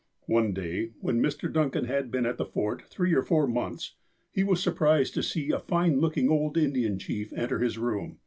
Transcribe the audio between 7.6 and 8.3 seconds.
room.